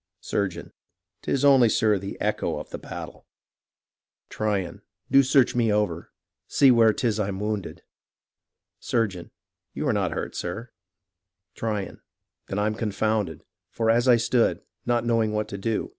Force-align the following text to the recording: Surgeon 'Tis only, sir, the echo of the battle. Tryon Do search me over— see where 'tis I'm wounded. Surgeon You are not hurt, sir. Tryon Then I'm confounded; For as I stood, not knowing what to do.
Surgeon 0.21 0.73
'Tis 1.21 1.45
only, 1.45 1.69
sir, 1.69 1.99
the 1.99 2.19
echo 2.19 2.57
of 2.57 2.71
the 2.71 2.79
battle. 2.79 3.27
Tryon 4.31 4.81
Do 5.11 5.21
search 5.21 5.53
me 5.53 5.71
over— 5.71 6.11
see 6.47 6.71
where 6.71 6.91
'tis 6.91 7.19
I'm 7.19 7.39
wounded. 7.39 7.83
Surgeon 8.79 9.29
You 9.75 9.87
are 9.87 9.93
not 9.93 10.09
hurt, 10.13 10.35
sir. 10.35 10.71
Tryon 11.53 12.01
Then 12.47 12.57
I'm 12.57 12.73
confounded; 12.73 13.45
For 13.69 13.91
as 13.91 14.07
I 14.07 14.15
stood, 14.15 14.63
not 14.87 15.05
knowing 15.05 15.33
what 15.33 15.47
to 15.49 15.57
do. 15.59 15.89